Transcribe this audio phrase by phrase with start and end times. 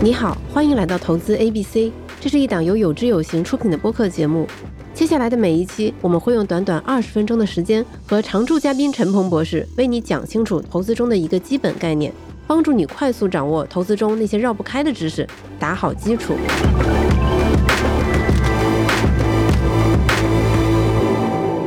[0.00, 4.46] 你好，欢迎来到投资 A B C，这是一档由有知有行出品的播客节目。
[4.94, 12.12] 接下来的每一期，我们会用短短二十分钟的时间，和常驻嘉宾陈鹏博士为你讲清楚投资中的一个基本概念，
[12.46, 15.26] 帮助你快速掌握投资中那些绕不开的知识，
[15.58, 16.36] 打好基础。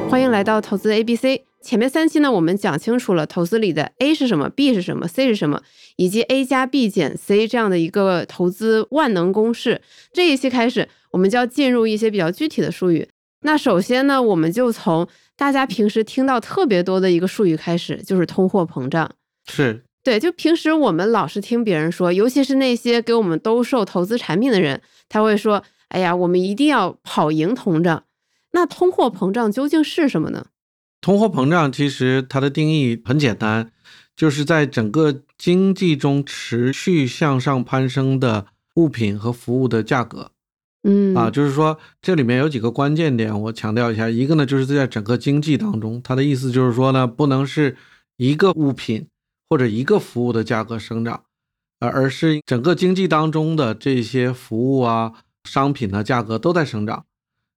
[0.09, 1.50] 欢迎来到投资 A B C。
[1.63, 5.61] 前面三期呢，我们讲清楚了投资里的 A 是什么，B 是什么，C 是什么，
[5.95, 9.81] 以及 A 加 B 减 C 这样的一个投资万能公式。
[10.11, 13.07] 这一期开始，我们就要进入一些比较具体的术语。
[13.43, 19.09] 那首先呢，我们就从大家平时听到特别多的一个术语开始，就是通货膨胀。
[19.47, 28.03] 是对，就平时我们老是听别人说，尤其是那些给我们兜售投资产品的人，他会说：“哎呀，我们一定要跑赢通胀。”
[28.53, 30.47] 那通货膨胀究竟是什么呢？
[31.01, 33.71] 通货膨胀其实它的定义很简单，
[34.15, 38.45] 就是在整个经济中持续向上攀升的
[38.75, 40.31] 物品和服务的价格。
[40.83, 44.09] 嗯啊，就是说这里面有几个关键点，我强调一下。
[44.09, 47.77] 一个呢，就是在整个经济当中，它的意思就是说呢，不能是
[48.17, 49.07] 一个物品
[49.49, 51.23] 或者一个服务的价格生长，
[51.79, 57.05] 而而是整个经济当中的这些服务啊、商品的价格都在生长。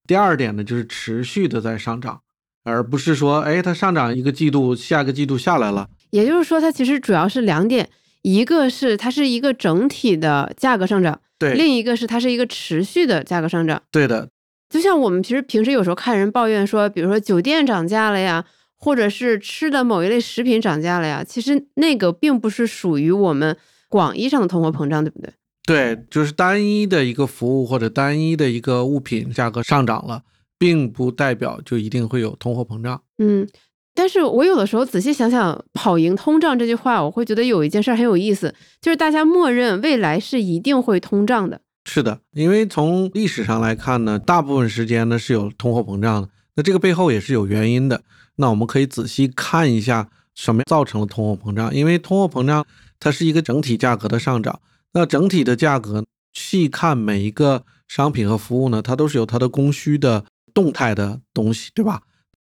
[0.07, 2.21] 第二点呢，就是持续的在上涨。
[2.65, 5.89] 而不是说，哎，它上涨一个季度，下个季度下来了。
[6.11, 7.89] 也就是说，它其实主要是两点，
[8.23, 14.29] 一个是它是一个整体的价格上涨，对；另一个是它是一个持续的价格上涨，对的。
[14.71, 18.45] 就像我们其实平时有时候看人抱怨说，比如说酒店涨价了呀，
[18.77, 23.57] 或者是吃的某一类食品涨价了呀，其实那个并不是属于我们
[23.89, 25.31] 广义上的通货膨胀，对不对？
[25.67, 30.23] 对，就是单一的一个服务或者单一的一个物品价格上涨了。
[30.65, 32.99] 并不代表就一定会有通货膨胀。
[33.19, 33.47] 嗯，
[33.95, 41.61] 但是我有的时候仔细想想“跑赢通胀”这句话，我会觉得有一件事很有意思，就是大家默认未来是一定会通胀的。
[41.85, 46.31] 是的，因为从历史上来看呢，大部分时间呢是有通货膨胀的。
[46.55, 48.03] 那这个背后也是有原因的。
[48.37, 51.75] 那我们可以仔细看一下什么造成了通货膨胀。
[51.75, 52.65] 因为通货膨胀
[52.99, 54.59] 它是一个整体价格的上涨。
[54.95, 60.25] 那整体的价格细看每一个商品和服务呢，它都是有它的供需的。
[60.55, 62.03] 动态的东西，对吧？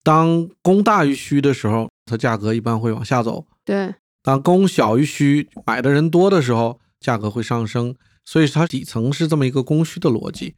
[0.04, 3.46] 当供大于需的时候，它价格一般会往下走。
[3.64, 7.96] 对，当供小于需，买的人多的时候，价格会上升。
[8.24, 10.56] 所以它底层是这么一个供需的逻辑。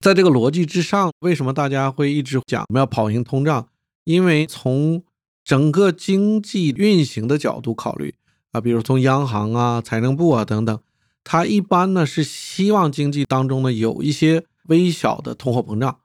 [0.00, 3.68] 在这个逻辑之上，为什么大家会一直讲我们要跑赢通胀？
[4.04, 5.02] 因为从
[5.42, 8.14] 整个经济运行的角度考虑
[8.52, 10.78] 啊，比如从央行啊、财政部啊等等，
[11.24, 16.00] 它一般呢是希望经济当中呢有一些微小的通货膨胀。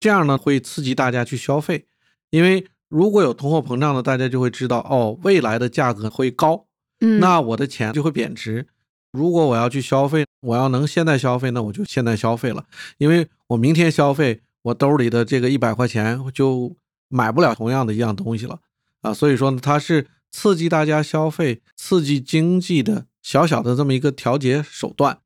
[0.00, 1.86] 这样呢会刺激大家去消费，
[2.30, 6.66] 因为如果有通货膨胀呢，大家就会知道哦，未来的价格会高，
[7.00, 8.66] 嗯，那我的钱就会贬值。
[9.12, 12.64] 如果我要去消费，我要能现在消费，那我就现在消费了，
[12.96, 16.74] 因为我明天消费，我兜里的这个一百块钱就
[17.08, 18.58] 买不了同样的一样东西了
[19.02, 19.12] 啊。
[19.12, 25.18] 所以说呢，它是刺激大家消费、刺激经济的小小的这么一个调节手段。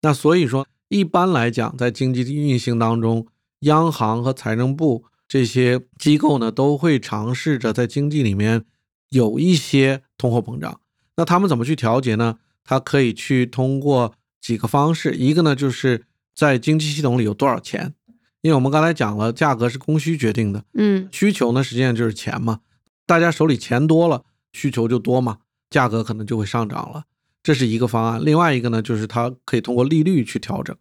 [0.00, 3.26] 那所以说，一般来讲，在经济运行当中。
[3.62, 8.64] 央行和财政部这些机构呢，都会尝试着在经济里面
[9.08, 10.80] 有一些通货膨胀。
[11.16, 12.38] 那他们怎么去调节呢？
[12.64, 15.14] 他可以去通过几个方式。
[15.14, 17.94] 一个呢，就是在经济系统里有多少钱，
[18.40, 20.64] 因为我们刚才讲了，价格是供需决定的。
[20.74, 22.60] 嗯，需求呢，实际上就是钱嘛。
[23.06, 25.38] 大家手里钱多了，需求就多嘛，
[25.70, 27.04] 价格可能就会上涨了。
[27.42, 28.24] 这是一个方案。
[28.24, 30.74] 另外一个呢，就是它可以通过利率去调整。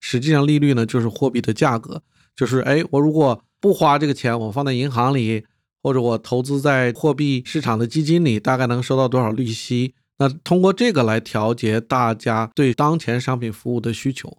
[0.00, 2.02] 实际上，利率呢，就是货币的价格。
[2.36, 5.46] 就是哎，我如果不花这个钱，我放在银行里，
[5.82, 9.94] 或者我投资在货币市场的基金里，大概能收到多少利息？
[10.18, 14.36] 那通过这个来调节大家对当前商品服务的需求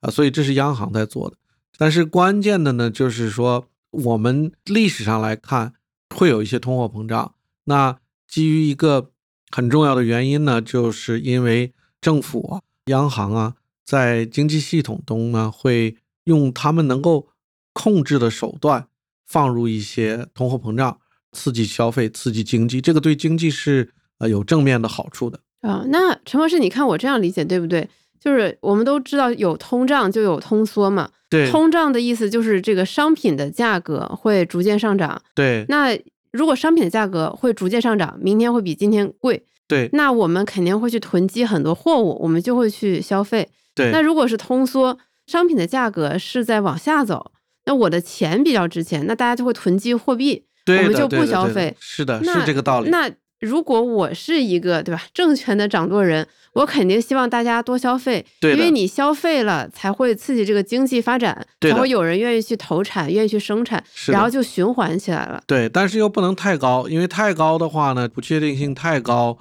[0.00, 1.36] 啊，所以这是央行在做的。
[1.78, 5.72] 但是关键的呢，就是说我们历史上来看，
[6.14, 7.34] 会有一些通货膨胀。
[7.64, 7.96] 那
[8.26, 9.10] 基于一个
[9.50, 13.54] 很重要的原因呢，就是因为政府啊、央行啊，
[13.84, 17.28] 在经济系统中呢，会用他们能够。
[17.76, 18.86] 控制的手段
[19.26, 20.98] 放入一些通货膨胀，
[21.32, 25.84] 刺激消费，刺激经济，这个对经济是呃有正面的好处的啊。
[25.88, 27.86] 那陈博士，你看我这样理解对不对？
[28.18, 31.10] 就是我们都知道有通胀就有通缩嘛。
[31.28, 35.20] 对，通胀的意思就是这个商品的价格会逐渐上涨。
[35.34, 35.96] 对，那
[36.32, 39.44] 如果商品的价格会逐渐上涨，明天会比今天贵。
[39.68, 43.48] 对，那我们肯定会去囤积很多货物，我们就会去消费。
[43.74, 44.96] 对，那如果是通缩，
[45.26, 47.32] 商品的价格是在往下走。
[47.66, 51.76] 那我的钱比较值钱，那大家就会囤积货币，我们就不消费。
[51.78, 52.88] 是的，是这个道理。
[52.90, 53.10] 那
[53.40, 65.42] 如果我是一个对吧政权的掌舵人，我肯定希望大家多消费，对因为你消费了才会刺激这个经济发展，才会有人愿意去投产，愿意去生产，然后就循环起来了。
[65.46, 69.36] 对，但是又不能太高，因为太高的话呢，不确定性太高，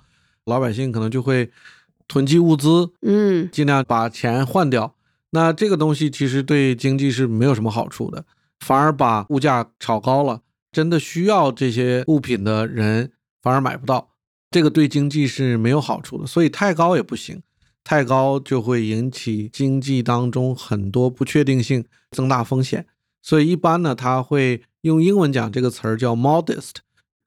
[0.45, 1.49] 老百姓可能就会
[2.07, 4.94] 囤积物资，嗯，尽量把钱换掉。
[5.35, 8.23] 那这个东西其实对经济是没有什么好处的，
[8.61, 10.39] 反而把物价炒高了，
[10.71, 13.11] 真的需要这些物品的人
[13.41, 14.11] 反而买不到，
[14.49, 16.25] 这个对经济是没有好处的。
[16.25, 17.43] 所以太高也不行，
[17.83, 22.85] 太高就会引起经济当中很多不确定性，增大风险。
[23.21, 26.75] 所以一般呢，他会用英文讲这个词儿叫 modest，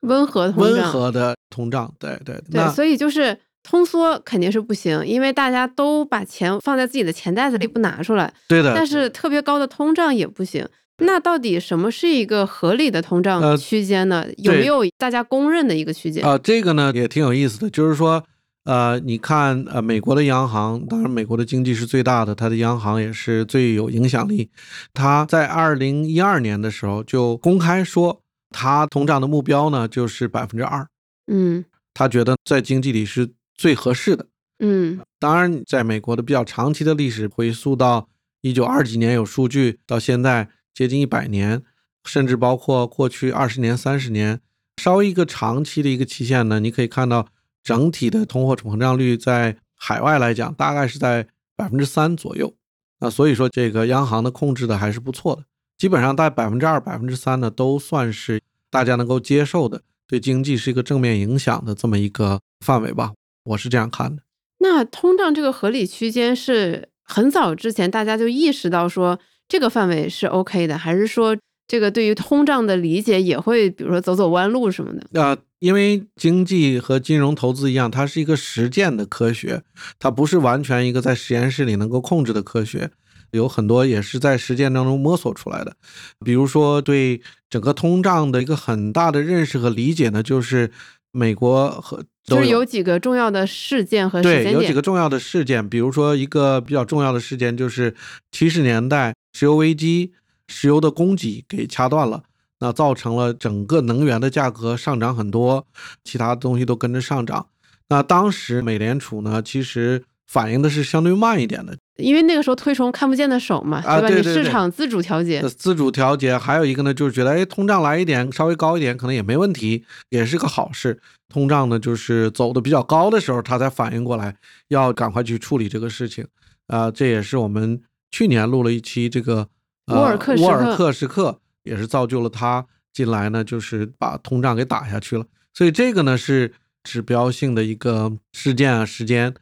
[0.01, 1.95] 温和通胀，温和的通胀。
[1.99, 3.39] 对对，对，那所以就是
[3.69, 10.67] 通缩肯定是不行，因为大家都把钱放在自己的钱袋子里不拿出来，对的，但是特别高的通胀也不行。
[11.05, 14.25] 那到底什么是一个合理的通胀呃区间呢？
[14.39, 16.25] 有没有大家公认的一个区间？
[16.25, 18.25] 啊、这个呢也挺有意思的，就是说，
[18.65, 24.51] 呃，你看，呃，美国的央行，当然美国的经济是最大的，它的央行也是最有影响力。
[24.95, 30.87] 它在二零一二年的时候就公开说，它通胀的目标呢就是百分之二，
[31.31, 34.27] 嗯他觉得在经济里是最合适的。
[34.61, 38.09] 嗯当然，在美国的比较长期的历史回溯到
[38.41, 41.63] 一九二几年有数据，到现在接近一百年，
[42.05, 44.41] 甚至包括过去二十年、三十年，
[44.79, 47.29] 稍微一个长期的一个期限呢，你可以看到
[47.63, 52.55] 整体的通货膨胀率在海外来讲，大概是在百分之三左右。
[53.01, 55.45] 啊，所以说这个央行的控制的还是不错的，
[55.77, 63.13] 基本上在百分之二、百分之三呢，都算是大家能够接受的，对经济是一个正面影响的这么一个范围吧，
[63.49, 64.23] 我是这样看的。
[64.59, 71.37] 那通胀这个合理区间是很早之前大家就意识到说这个范围是 OK 的，还是说
[71.67, 75.07] 这个对于通胀的理解也会比如说走走弯路什么的？
[75.13, 79.63] 呃，因为经济和金融投资一样，它是一个实践的科学，
[79.99, 82.91] 它不是完全一个在实验室里能够控制的科学，
[83.31, 85.77] 有很多也是在实践当中摸索出来的。
[86.25, 90.71] 比如说，对整个通胀的一个很大的认识和理解呢，就是
[91.13, 92.07] 美国和都
[92.37, 94.83] 就是有几个重要的事件和时对，间点有几个。
[94.83, 97.95] 重要的事件，比如说一个比较重要的事件就是
[98.31, 100.13] 七十年代石油危机，
[100.47, 102.23] 石油的供给给掐断了，
[102.61, 105.67] 那造成了整个能源的价格上涨很多，
[106.05, 107.49] 其他东西都跟着上涨。
[107.89, 113.99] 那当时美联储呢，其实反应的是相对慢一点的，因为那个时候推崇看不见的手嘛，吧？
[113.99, 116.39] 你啊对对对市场自主调节呃，自主调节。
[116.39, 121.01] 还有一个呢，就是觉得哎，通胀来一点，稍微高一点，可能也没问题，也是个好事。
[121.29, 124.37] 通胀呢，就是走的比较高的时候，他才反应过来，
[124.69, 126.25] 要赶快去处理这个事情。
[126.69, 127.81] 啊、这也是我们
[128.13, 129.49] 去年录了一期这个
[129.87, 135.25] 呃沃尔克沃尔克时刻，也是造就了他进来呢，就是把通胀给打下去了。
[135.53, 136.53] 所以这个呢是
[136.85, 139.35] 指标性的一个事件啊时间。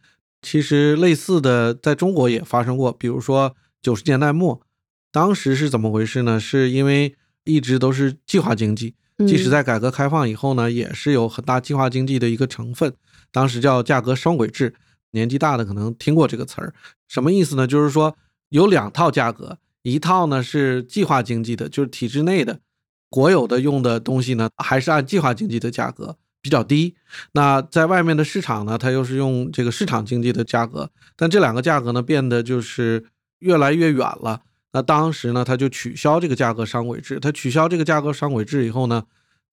[0.43, 4.61] 其实类似的在中国也发生过，比如说九十年代末，
[5.11, 6.39] 当时是怎么回事呢？
[6.39, 8.95] 是因为一直都是计划经济，
[9.27, 12.95] 即使嗯在改革开放以后呢，也是有很大计划经济的一个成分。
[13.33, 14.75] 当时叫价格双轨制，
[15.11, 16.75] 年纪大的可能听过这个词儿，
[17.09, 17.67] 什么意思呢？
[17.67, 18.17] 就是说
[18.51, 22.61] 有两套价格，一套呢是计划经济的，就是体制内的
[23.09, 26.95] 国有的用的东西呢，还是按计划经济的价格比较低。
[27.33, 33.05] 那在外面的市场呢，它又是用这个市场经济的价格，但这两个价格呢变得就是
[33.41, 34.43] 越来越远了。
[34.73, 37.19] 那当时呢，他就取消这个价格双轨制。
[37.19, 39.03] 他取消这个价格双轨制以后呢，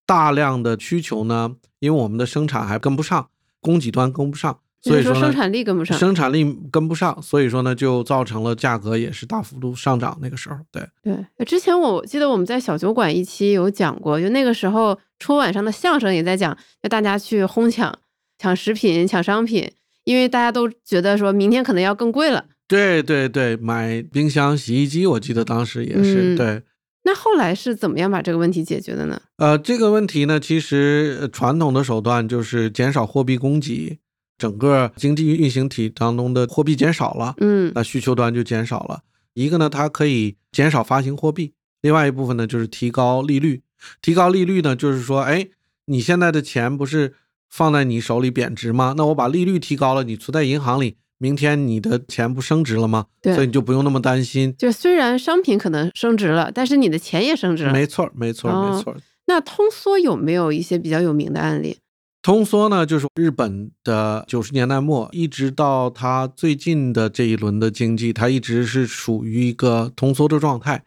[0.05, 3.29] 大量的需求呢，因为我们的生产还跟不上，
[3.59, 10.17] 供给端跟不上，所以说生产力跟不上生产力跟不上，所以说呢，就造成了价格也是大幅度上涨。
[10.21, 17.97] 那个时候，对，对，之前我记得我们在小酒馆一期有讲过，就那个时候春晚上的相声也在讲，就大家去哄抢
[18.37, 19.71] 抢食品、抢商品，
[20.03, 22.43] 因为大家都觉得说明天可能要更贵了。
[22.67, 26.61] 对对对，买冰箱、洗衣机，我记得当时也是、嗯对。
[27.05, 29.21] 那后来是怎么样把这个问题解决的呢？
[29.37, 33.99] 呃，这个问题呢，其实呃传统的手段就是减少货币供给，
[34.43, 38.99] 整个经济运行体当中的货币减少了，嗯那需求端就减少了。
[39.35, 43.61] 一个呢，它可以减少发行货币；另外一部分呢，就是提高利率。
[44.01, 45.47] 提高利率呢，就是说，哎，
[45.85, 47.13] 你现在的钱不是
[47.49, 48.95] 放在你手里贬值吗？
[48.97, 53.05] 那我把利率提高了，你存在银行里，明天你的钱不升值了吗？
[53.21, 54.53] 对所以你就不用那么担心。
[54.57, 57.71] 就虽然商品可能升值了，但是你的钱也升值了。
[57.71, 58.93] 没错，没错，哦没错。
[59.25, 61.77] 那通缩有没有一些比较有名的案例？
[62.23, 70.85] 通缩呢，就是日本的九十年代末，一直到它最近的这一轮的经济，它一直是属于一个通缩的状态。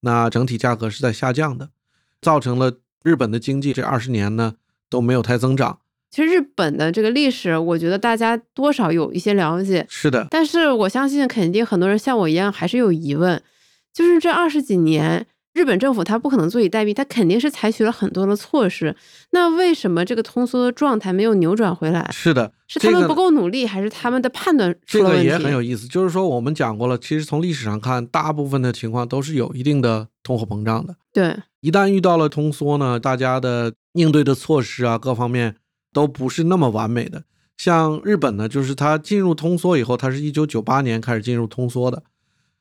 [0.00, 1.70] 那整体价格是在下降的，
[2.20, 4.56] 造成了日本的经济这二十年呢
[4.90, 5.78] 都没有太增长。
[6.10, 13.42] 其实日本的这个历史，我觉得大家多少有一些了解，是的，但是我相信肯定很多人像我一样还是有疑问，
[13.94, 15.26] 就是这二十几年。
[15.54, 18.94] 日本政府它不可能坐以待毙，它肯定是采取了很多的措施。
[19.30, 22.10] 那为什么这个通缩的状态没有扭转回来？
[22.12, 25.24] 是的，是他们不够努力，还是他们的判断出了问题？
[25.24, 25.86] 这个也很有意思。
[25.86, 30.96] 就是说，我们讲过了，其实从历史上看，大部分的情况都是有一定的通货膨胀的。
[31.12, 35.54] 对，一旦遇到了通缩呢，大家的应对的措施啊，各方面
[35.92, 37.22] 都不是那么完美的。
[37.56, 42.02] 像日本呢，就是它进入通缩以后，它是一九九八年开始进入通缩的。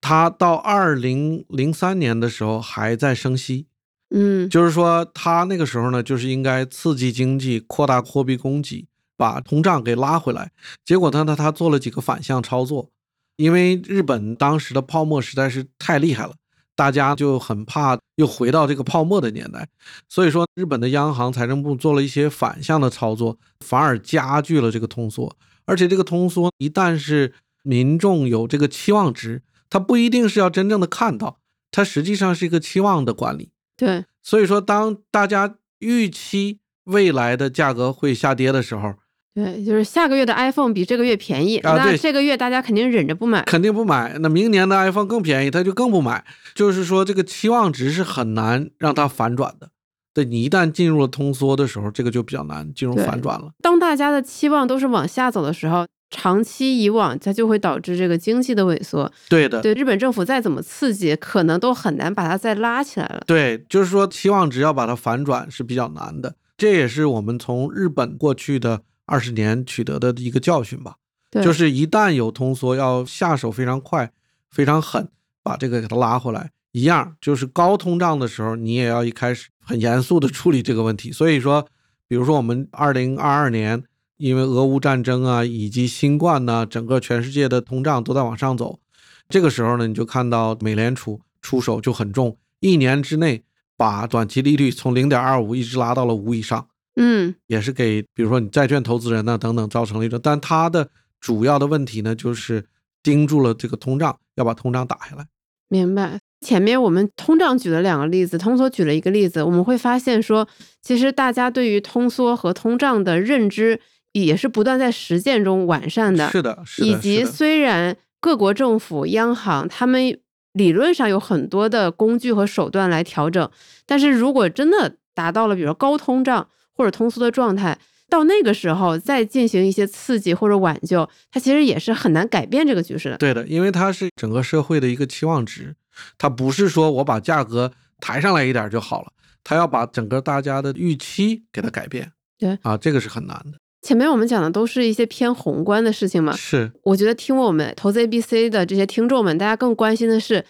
[0.05, 3.67] 它到二零零三年的时候还在升息，
[4.10, 10.51] 嗯，就是说他那个时候呢，就是应该刺激经济、扩大货币供给，把通胀给拉回来。
[10.83, 12.89] 结果呢，他他做了几个反向操作，
[13.38, 16.33] 因为日本当时的泡沫实在是太厉害了，
[16.75, 19.69] 大家就很怕又回到这个泡沫的年代，
[20.10, 25.33] 所以说日本的央行财政部做了一些反向的操作，反而加剧了这个通缩。
[25.63, 27.33] 而且这个通缩一旦是
[27.63, 29.41] 民众有这个期望值。
[29.74, 31.39] 它不一定是要真正的看到，
[31.72, 33.50] 它实际上是一个期望的管理。
[33.75, 38.94] 对，所以说，当大家预期未来的价格会下跌的时候，
[39.34, 44.15] 对，就是下个月的 iPhone 比这个月便宜，那这个月大家肯定忍着不买，肯定不买。
[44.20, 46.24] 那明年的 iPhone 更便宜，他就更不买。
[46.53, 49.72] 就是说，这个期望值是很难让它反转的。
[50.13, 53.50] 对你一旦进入了通缩的时候，这个就比较难进入反转了。
[53.63, 55.88] 当大家的期望都是往下走的时候。
[56.15, 59.12] 长期以往，它就会导致这个经济的萎缩。
[59.27, 63.24] 对的，对日本政府再怎么刺激，可能都很难把它再拉起来了。
[63.25, 66.36] 对，就是说期望值要把它反转是比较难的。
[66.55, 70.98] 这也是我们从日本过去的二十年取得的一个教训吧。
[71.32, 74.12] 对，就是一旦有通缩，要下手非常快、
[74.51, 75.10] 非常狠，
[75.41, 76.51] 把这个给它拉回来。
[76.74, 81.12] 一样，就是高通胀的时候，你也要一开始很严肃的处理这个问题。
[81.12, 81.67] 所以说，
[82.08, 83.84] 比如说我们二零二二年。
[84.24, 88.80] 因为俄乌战争啊，以及新冠呢，整个全世界的通胀都在往上走。
[89.27, 93.44] 这个时候呢，你就看到美联储出手就很重，一年之内
[93.75, 96.65] 把短期利率从零点二五一直拉到了五以上。
[96.96, 100.88] 嗯，也是给比如说你债券投资人呢等等造成了一个，但它的
[101.20, 102.65] 主要的问题呢，就是
[103.03, 105.25] 盯住了这个通胀，要把通胀打下来。
[105.68, 106.22] 明白。
[106.39, 110.48] 前面我们通胀举了两个例子，通缩举了一个例子，我们会发现说，
[110.82, 113.82] 其实大家对于通缩和通胀的认知。
[114.22, 116.88] 也是不断在实践中完善的，是的，是的。
[116.88, 120.17] 以及虽然各国政府、央行他们
[120.53, 123.50] 理论上有很多的工具和手段来调整，
[123.86, 127.77] 但是如果真的达到了比如高通胀或者通缩的状态，
[128.10, 133.17] 到那个时候再进行一些刺激或者挽救，它其实也是很难改变这个局势的。
[133.17, 135.75] 对的，因为它是整个社会的一个期望值，
[136.20, 139.12] 它不是说我把价格抬上来一点就好了，
[139.43, 142.12] 它要把整个大家的预期给它改变。
[142.38, 143.58] 对啊，这个是很难的。
[143.84, 146.72] 前面我们讲的都是一些偏宏观的事情嘛，是。
[146.84, 150.46] 我觉得听我们投资 A B C 的这些听众们，大家更关心的是，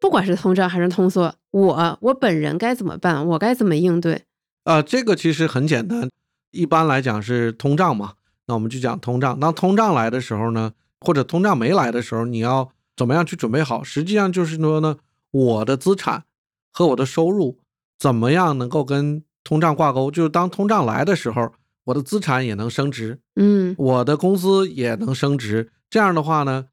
[0.00, 3.24] 不管是通胀还是通缩，我我本人该怎么办？
[3.24, 4.22] 我该怎么应对？
[4.64, 6.10] 啊，这个其实很简单，
[6.50, 8.14] 一般来讲是通胀嘛，
[8.46, 9.38] 那我们就讲通胀。
[9.38, 13.84] 当通胀来的时候呢，或者通胀没来的时候，你要怎么样去准备好？
[13.84, 14.96] 实际上就是说呢，
[15.30, 16.24] 我的资产
[16.72, 17.60] 和我的收入
[17.96, 20.10] 怎么样能够跟通胀挂钩？
[20.10, 21.52] 就是当通胀来的时候。
[21.84, 25.70] 我的资产也能升值，嗯，我的工资也能升值。
[25.90, 26.66] 这样的话呢，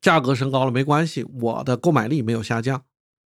[0.00, 2.82] 价格升高了没关系，我的购买力没有下降。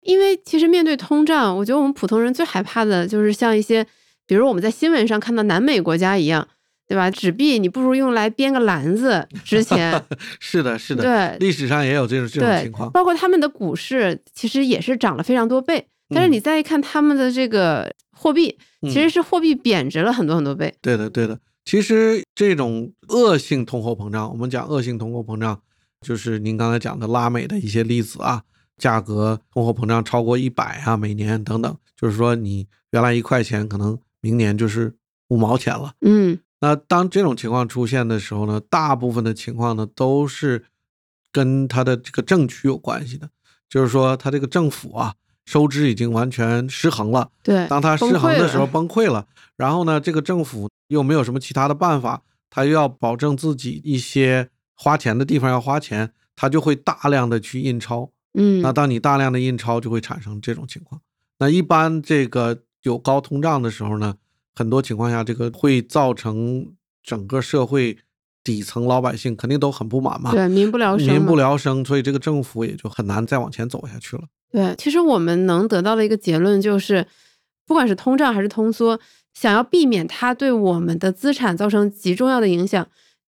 [0.02, 3.84] 因为其实面对通胀，我觉得我们普通人最害怕的就是像一些，
[4.26, 6.46] 比如我们在新闻上看到南美国家一样，
[6.86, 7.10] 对吧？
[7.10, 10.02] 纸币你不如用来编个篮子 值钱。
[10.38, 12.90] 是的，是的，对，历史上也有这种这种情况。
[12.92, 18.58] 包括他们的股市其实也是涨了非常多倍，但是你再一看他们的这个货币。
[18.82, 20.72] 其实是货币贬值了很多很多倍。
[20.80, 21.40] 对的，对的。
[21.64, 25.60] 其实这种恶性通货膨胀，我们讲恶性通货膨胀，
[26.00, 28.44] 就是您刚才讲的拉美的一些例子啊，
[28.76, 34.94] 价格通货膨胀超过一百啊，每年等等，就是说你原来一块钱，可能明年就是
[35.30, 35.94] 五毛钱了。
[36.02, 40.64] 嗯，那当这种情况出现的时候呢，大部分的情况呢都是
[41.32, 43.28] 跟它的这个政区有关系的，
[43.68, 45.16] 就是说它这个政府啊。
[45.48, 47.30] 收支已经完全失衡了。
[47.42, 49.26] 对，当它失衡的时候崩溃了，
[49.56, 58.10] 然后呢，这个政府又没有什么其他的办法，他又要保证自己一些花钱的地方要花钱，他就会大量的去印钞。
[58.34, 61.00] 嗯，那当你大量的印钞，就会产生这种情况。
[61.38, 64.16] 那一般这个有高通胀的时候呢，
[64.54, 67.96] 很多情况下这个会造成整个社会
[68.44, 70.30] 底层老百姓肯定都很不满嘛。
[70.30, 71.06] 对，民不聊生。
[71.06, 74.24] 民不聊生，所以这个政府也就很难再往前走下去了。
[74.50, 77.06] 对，其实我们能得到的一个结论就是，
[77.66, 78.98] 不管是通胀还是通缩，
[79.34, 82.86] 想要避免它对我们的资产造成极重要的影响，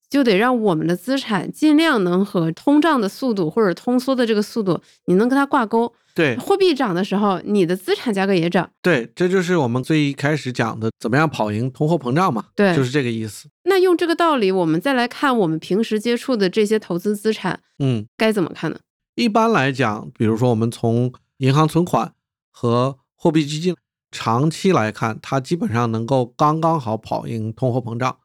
[0.09, 5.93] 就得让我们的资产尽量能和通胀的速度或者通缩的这个速度，你能跟它挂钩。
[6.13, 8.69] 对，货币涨的时候，你的资产价格也涨。
[8.83, 12.47] 对，这就是我们最一开始讲的，怎么样跑赢通货膨胀嘛？
[12.57, 13.49] 对，就是这个意思。
[13.63, 18.79] 那用这个道理，我们再来看我们平时接触的这些投资资产，嗯，该怎么看呢？
[19.21, 22.15] 一般来讲，比如说我们从银行存款
[22.51, 23.77] 和货币基金
[24.11, 28.17] 长期来看，它基本上能够刚刚好跑赢通货膨胀。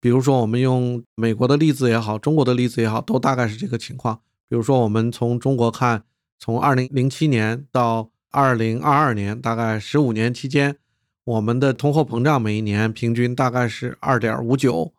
[0.00, 4.16] 比如说我们用美国的例子也好，中国的例子也好，都大概是这个情况。
[4.48, 6.02] 比如说我们从中国看。
[6.36, 10.76] 从二零零七年到二零二二年，大概十五年期间，
[11.24, 14.92] 我们的通货膨胀每一年平均大概是二点五九。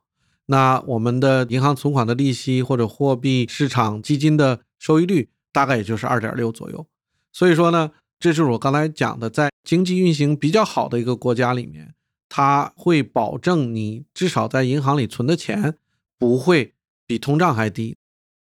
[0.47, 6.85] 那我们的银行存款的利息或者货币市场基金的收益率大概也就是二点六左右。
[7.31, 11.93] 所以说呢，这就是我刚才讲的，在经济运行比较好的一个国家里面，
[12.29, 15.77] 它会保证你至少在银行里存的钱
[16.17, 16.73] 不会
[17.05, 17.95] 比通胀还低。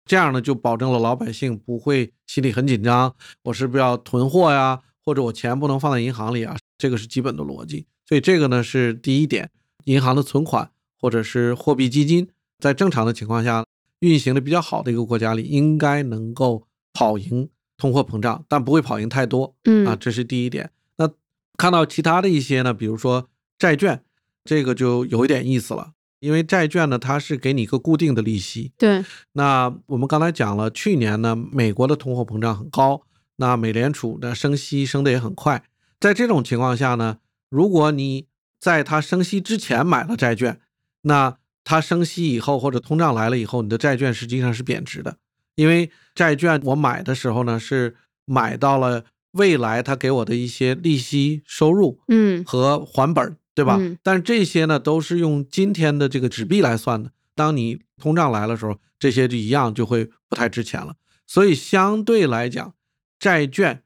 [0.06, 4.82] 这样呢，就保证了老百姓不会心里很紧张，我是不是要囤货呀？
[5.06, 6.58] 或者我钱不能放在银行里啊？
[6.78, 7.86] 这个是基本的逻辑。
[8.08, 9.52] 所以这个呢是第一点，
[9.86, 13.64] 银行的存款或者是货币基金，在正常的情况下
[14.00, 19.56] 运行的比较好的一个国家里，应该能够跑赢通货膨胀，但不会跑赢太多。
[19.64, 20.72] 嗯啊，这是第一点。
[20.98, 21.10] 那
[21.58, 24.04] 看到其他的一些呢，比如说债券，
[24.44, 25.94] 这个就有一点意思了。
[26.20, 28.74] 因为债券呢，它是给你一个固定的利息。
[28.78, 33.04] 对，那我们刚才讲了，去年呢，美国的通货膨胀很高，
[33.38, 35.64] 那美联储的升息升的也很快。
[35.98, 38.28] 在这种情况下呢，如果你
[38.60, 40.60] 在它升息之前买了债券，
[41.04, 41.38] 那
[41.70, 45.18] 它升息以后或者通胀来了以后，你的债券实际上是贬值的。
[45.54, 47.96] 因为债券我买的时候呢，是
[48.26, 53.38] 买到了未来它给我的一些利息收入，嗯，和还本。
[53.56, 53.76] 对吧？
[53.78, 57.12] 嗯，但这些呢都是用今天的这个纸币来算的。
[57.36, 60.96] 当你通胀来的时候，这些就一样就会不太值钱了。
[61.28, 62.74] 所以相对来讲，
[63.20, 63.84] 债券，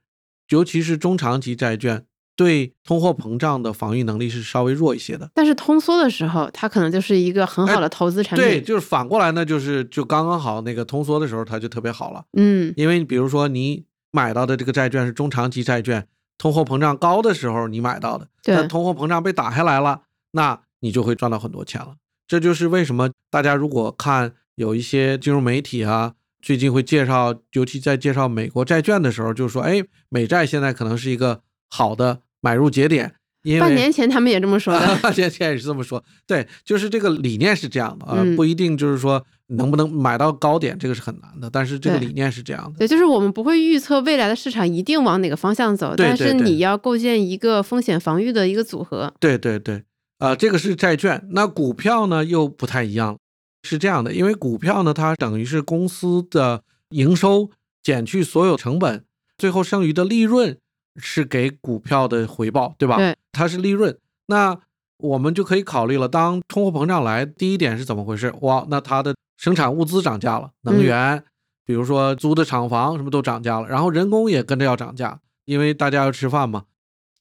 [0.49, 5.29] 尤其是中长期债券，对通货膨胀的防御能力是稍微弱一些的。
[5.33, 8.47] 但是通缩的时候，它可能就是一个很好的投资产品。
[8.47, 12.23] 对，就是反过来呢，就是就刚刚好那个通缩的时候，它就特别好了。
[12.37, 16.07] 嗯，因为比如说你买到的这个债券是中长期债券。
[16.35, 21.95] 通货膨胀高的时候你买到的，那通货膨胀被打下来了，那你就会赚到很多钱了。
[22.27, 31.41] 这就是为什么大家如果看有一些金融媒体啊，最近会介绍，尤其在介绍美国债券的时候，就说，哎，美债现在可能是一个
[31.73, 33.15] 好的买入节点。
[33.43, 36.01] 因为半年前他们也这么说的， 半年前也是这么说。
[36.25, 39.25] 对，就是这个理念是这样的啊，不一定就是说。
[39.47, 41.47] 能不能买到高点，这个是很难的。
[41.47, 49.13] 但是这个理念是这样的，对，就是我们不会预测未来的市场一定往哪个方向走，但是你要构建一个风险防御的一个组合。
[49.19, 49.83] 对对对，
[50.17, 51.27] 啊，这个是债券。
[51.33, 53.19] 那股票呢又不太一样，
[53.61, 57.51] 是这样的，因为股票呢它等于是公司的营收
[57.83, 59.03] 减去所有成本，
[59.37, 60.57] 最后剩余的利润
[60.97, 62.97] 是给股票的回报，对吧？
[62.97, 63.97] 对，它是利润。
[64.27, 64.57] 那
[64.97, 68.33] 我们就可以考虑了，当通货膨胀来，第一点是怎么回事？
[68.41, 71.23] 哇，那它的生产物资涨价了，能源，
[71.65, 76.65] 比如说租的厂房什么都涨价了，然后人工也跟着要涨价，因为大家要吃饭嘛。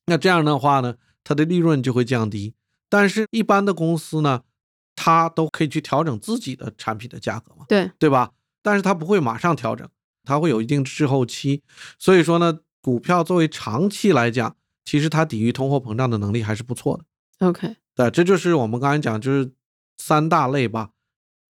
[0.07, 2.55] 那这样的话呢，它的利润就会降低。
[2.89, 4.43] 但是，一般的公司呢，
[4.95, 8.31] 它都可以去调整自己的产品的价格嘛，对对吧？
[8.63, 9.89] 但是它不会马上调整，
[10.25, 11.63] 它会有一定滞后期。
[11.99, 17.47] 所以说呢，股票作为长期来讲，其实它抵御通货膨胀的能力还是不错的。
[17.47, 19.53] OK，对，这就是我们刚才讲，就是
[19.97, 20.91] 三大类吧。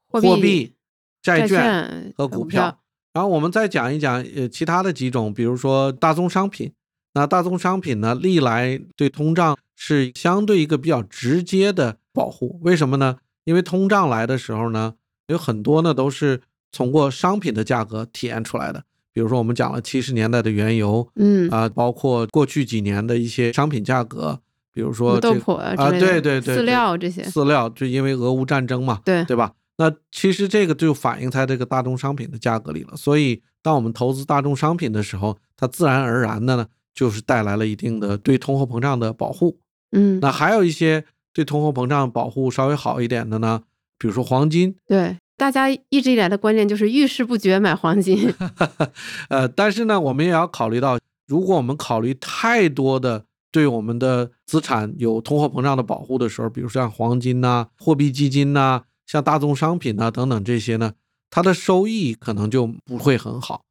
[0.08, 0.74] 货币、
[1.22, 2.78] 债券和股票，
[3.14, 6.72] 然后我们再讲一讲呃其他的几种，比如说大宗商品。
[7.14, 12.58] 那大宗商品呢，历来对通胀是相对一个比较直接的保护。
[12.62, 13.18] 为什么呢？
[13.44, 14.94] 因为通胀来的时候呢，
[15.26, 16.40] 有很多呢都是
[16.70, 18.84] 通过商品的价格体现出来的。
[19.12, 24.40] 比如说我们讲了七十年代的原油，嗯啊，包括过去几年的一些商品价格，
[24.72, 29.52] 比如说豆粕啊，对对对，饲料这些饲料就因为俄乌战争嘛，对对吧？
[29.78, 32.96] 那其实这个就反映在这个大宗商品的价格里了。
[32.96, 39.58] 所以，当我们投资大宗商品的时候，它自然而然的呢，就是带来了一定的对通货膨胀的保护。
[39.92, 43.62] 嗯，那还有一些对通货膨胀保护稍微好一点的呢，
[43.98, 44.74] 比如说黄金。
[44.86, 48.32] 对，大家一直以来的观念就是遇事不决买黄金。
[49.28, 58.82] 呃，但是呢，我们也要考虑到，如果我们考虑太多的对我们的资产有通货膨胀的保护的时候，比如像黄金呐、货币基金呐。
[59.04, 60.92] 像大宗商品啊等等这些呢，
[61.28, 63.64] 它的收益可能就不会很好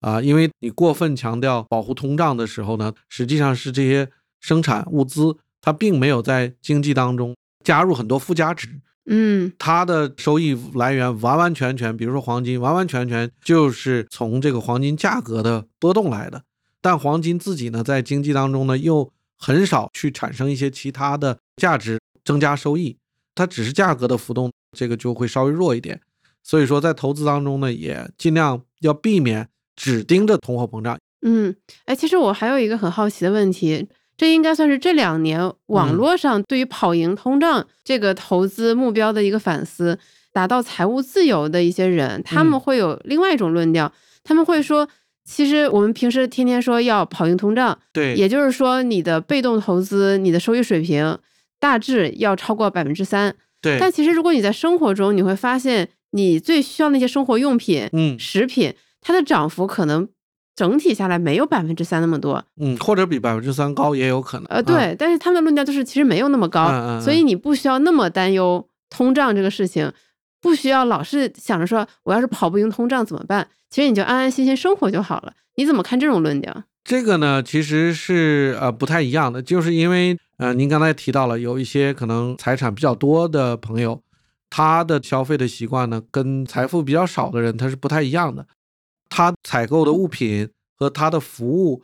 [0.00, 4.08] 啊，因为你过分强调保护通胀的时候呢，实际上是这些
[4.40, 7.34] 生产物资它并没有在经济当中
[7.64, 8.80] 加入很多附加值。
[9.06, 16.42] 嗯它的收益来源完完全全，比如说黄金，完完全全就是从这个黄金价格的波动来的。
[16.80, 22.96] 但黄金自己呢，在经济当中呢，又很少去产生一些其他的价值增加收益，
[23.34, 26.00] 它只是价格的浮动，这个就会稍微弱一点。
[26.42, 30.96] 所以说，在投资当中呢，也尽量要避免只盯着通货膨胀。
[31.22, 31.54] 嗯，
[31.86, 35.96] 哎，其实我还有一个很好奇的问题，这应该算是这两年网嗯。
[35.96, 39.98] 络上对于跑赢通胀这个投资目标的一个反思。
[40.32, 42.60] 达到财务自由的一些人，他们嗯。
[42.60, 43.90] 会有另外一种论调，
[44.22, 44.86] 他们会说，
[45.24, 51.18] 其实我们平时天天说要跑赢通胀，对，也就是说，你的被动投资，你的收益水平
[51.58, 53.34] 大致要超过百分之三。
[53.62, 58.18] 对，但其实，如果你在生活中，你会发现，你最需要那些生活用品、嗯。
[58.18, 60.06] 食品，它的涨幅可能
[60.56, 62.42] 整体下来没有百分之三那么多。
[62.58, 64.46] 嗯，或者比百分之三高也有可能。
[64.46, 69.92] 呃，啊，对，但是他们的论调就是其实没有那么高，嗯嗯所以你不需要那么担忧通胀这个事情，
[70.40, 73.46] 不需要老是想着说我要是跑不赢通胀怎么办？
[73.68, 75.34] 其实你就安安心心生活就好了。
[75.56, 76.64] 你怎么看这种论调？
[76.84, 84.00] 这个呢，其实是呃不太一样的，就是因为呃您刚才提到了有一些可能财产比较多的朋友，
[84.48, 88.46] 他的消费的习惯呢，跟财富比较少的人他是不太一样的。
[89.08, 91.82] 他采购的物品和他的服务，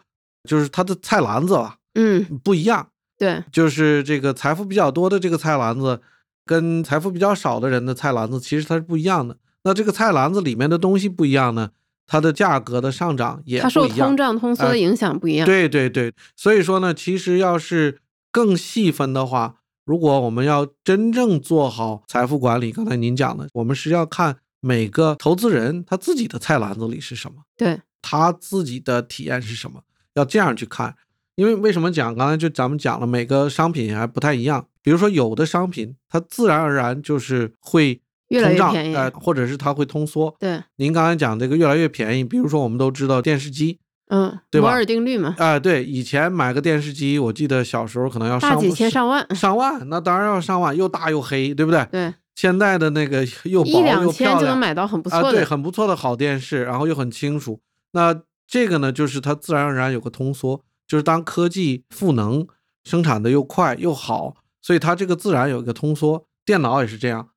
[0.48, 2.88] 就是他的菜篮子吧嗯，不一样。
[3.18, 6.00] 对，就是这个财富比较多的这个菜篮子，
[6.44, 9.36] 跟财富比较少的人的菜篮子其实它是不一样的。
[9.64, 11.70] 那这个菜篮子里面的东西不一样呢，
[12.06, 14.16] 它的价格的上涨也它受不一样通。
[14.16, 15.46] 胀通缩的呃影响不一样。
[15.46, 18.00] 对对对，所以说呢，其实要是
[18.32, 19.54] 更细分的话，
[19.84, 29.82] 如果我们要真正做好财富管理，刚才您讲的，我们是要看每个投资人他自己的菜篮子里是什么，对，他自己的体验是什么，
[30.14, 30.94] 要这样去看。
[31.34, 32.14] 因为为什么讲？
[32.14, 34.66] 刚才就咱们讲了，每个商品还不太一样。
[34.82, 40.36] 比如说，有的商品它自然而然就是会通胀，呃，或者是它会通缩。
[40.38, 49.34] 对，您刚才讲这个越来越便宜，比如说我们都知道电视机，嗯，对吧摩尔定律嘛，啊、对，以前买个电视机，我记得小时候可能要上大几千上万。
[49.34, 51.82] 上万，那当然要上万，又大又黑，对不对？
[51.90, 55.32] 对，现在的那个又一薄又两千就能漂亮买到很不错啊，的。
[55.32, 57.60] 对，很不错的好电视，然后又很清楚。
[57.92, 62.46] 那这个呢，就是它自然而然有个通缩，就是当科技赋能
[62.84, 66.26] 生产的又快又好，所以它这个自然有一个通缩。
[66.44, 67.28] 电脑也是这样，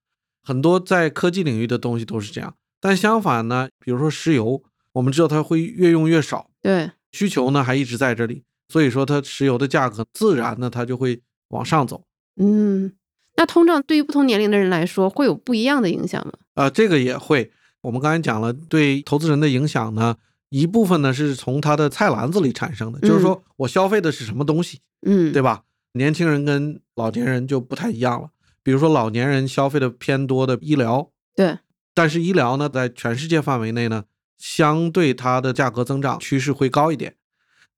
[0.41, 2.55] 很多在科技领域的东西都是这样。
[2.81, 12.03] 但相反呢，比如说石油，我们知道它会越用越少，对，需求呢还一直在这里，所以说它石油的价格自然呢它就会往上走。
[12.37, 12.93] 嗯，
[13.37, 16.33] 那通胀对于不同年龄的人来说会有不一样的影响吗？
[16.55, 17.51] 呃，这个也会。
[17.81, 20.15] 我们刚才讲了，对投资人的影响呢，
[20.49, 25.63] 一部分呢是从他的菜篮子里产生的，就是说我消费的是什么东西，嗯，对吧？
[25.93, 28.29] 年轻人跟老年人就不太一样了。
[28.63, 31.59] 比如说老年人消费的偏多的医疗，对，
[31.93, 34.05] 但是医疗呢，在全世界范围内呢，
[34.37, 37.15] 相对它的价格增长趋势会高一点。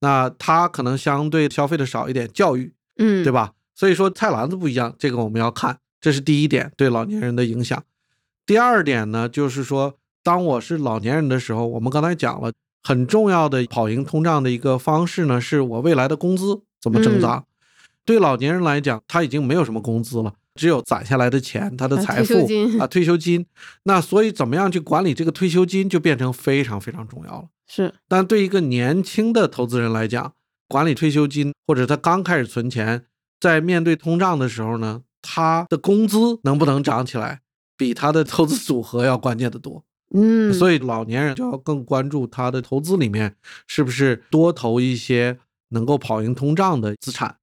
[0.00, 3.32] 那他可能相对消费的少一点，教育，嗯，对？
[3.32, 3.52] 吧？
[3.78, 7.80] 所以说菜篮子不一样，这个我们要看，这是第一点对老年人的影响。
[8.44, 17.44] 第二点呢，就是说，当我是老年人的时候，我们刚才讲了，很重要的跑赢通胀的一个方式呢，是我未来的工资怎么增长。
[18.04, 22.48] 对老年人来讲，他已经没有什么工资了，只有攒下来的钱，他的啊财富
[22.80, 23.46] 啊，退休金。
[23.84, 27.44] 那所以怎么样去管理这个退休金，就变成非常非常重要了。
[27.68, 30.32] 是，但对一个年轻的投资人来讲，
[30.66, 33.04] 管理退休金或者他刚开始存钱，
[33.40, 37.40] 在面对通胀的时候呢，他的工资能不能涨起来，
[37.76, 39.84] 比他的投资组合要关键的多。
[40.14, 47.36] 嗯，所以老年人就要更关注他的投资里面是不是多投一些能够跑赢通胀的资产。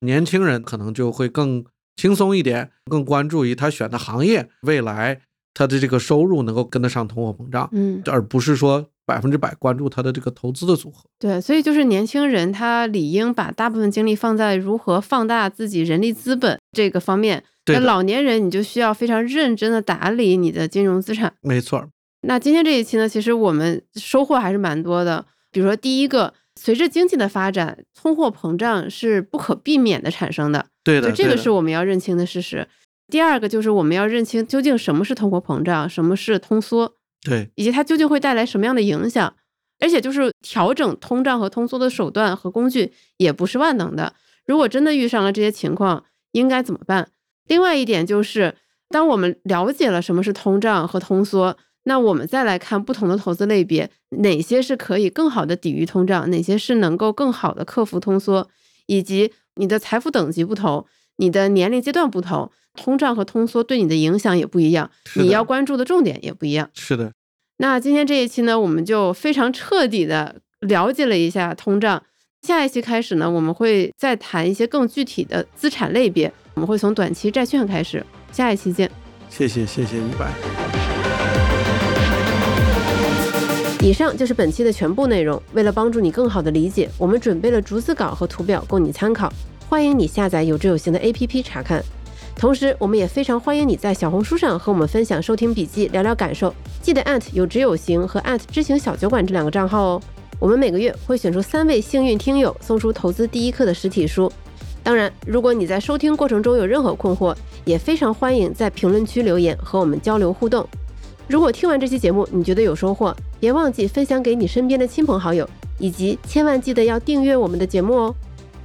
[0.00, 1.64] 年轻人可能就会更
[1.96, 5.22] 轻松一点，更关注于他选的行业未来
[5.54, 7.68] 他的这个收入能够跟得上通货膨胀。
[7.72, 11.02] 嗯，而不是说百分之百关注他的这个投资的组合。
[11.18, 17.42] 对，所以就是年轻人他理应把大部分精力放在如何放大自己人力资本这个方面。
[17.66, 21.32] 那对的老年人你就需要非常认真的打理你的金融资产。
[21.42, 21.88] 没错儿，
[22.22, 25.26] 那今天这一期呢，其实我们收获还是蛮多的。
[25.52, 32.66] 比如说，第一个，随着经济的发展，通货膨胀是不可避免的产生的，对的，就这个是我们要认清的事实。
[33.08, 39.34] 第二个就是我们要认清究竟什么是通货膨胀，什么是通缩，对以及它究竟会带来什么样的影响。
[39.82, 44.12] 而且就是调整通胀和通缩的手段和工具也不是万能的。
[44.44, 47.08] 如果真的遇上了这些情况，应该怎么办？
[47.46, 48.54] 另外一点就是，
[48.90, 58.50] 当我们了解了什么是通胀和通缩，那我们再来看不同的投资类别，哪些是可以更好的抵御通胀，哪些是能够更好的克服通缩，
[58.84, 60.84] 以及你的财富等级不同，
[61.16, 66.70] 你的年龄阶段不同，通胀和通缩对你的影响也不一样，你要关注的重点也不一样。
[66.74, 67.12] 是的，
[67.58, 72.02] 那今天这一期呢，我们就非常彻底的了解了一下通胀。
[72.42, 78.04] 下一期开始呢，我们会再谈一些更具体的资产类别，我们会从短期债券开始。
[78.32, 78.90] 下一期见。
[79.28, 80.32] 谢谢谢谢于白。
[83.82, 85.42] 以上就是本期的全部内容。
[85.52, 89.32] 为了帮助你更好的理解，我们准备了逐字稿和图表供你参考，
[89.68, 91.82] 欢迎你下载有知有行的 APP 查看。
[92.40, 96.54] 同时，我们也非常欢迎你在小红书上和我们分享收听笔记，聊聊感受。
[96.80, 98.18] 记得有知有行和
[98.50, 100.02] 知行小酒馆这两个账号哦。
[100.38, 104.32] 我们每个月会选出三位幸运听友，送出投资第一课的实体书。
[104.82, 110.66] 当然，如果你在收听过程中有任何困惑，也非常欢迎在评论区留言和我们交流互动。
[111.28, 115.46] 如果听完这期节目你觉得有收获，别忘记分享给你身边的亲朋好友，
[115.78, 118.14] 以及千万记得要订阅我们的节目哦。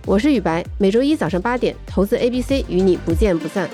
[0.08, 3.68] 我是雨白，每周一早上八点，投资 A B C 与你不见不散。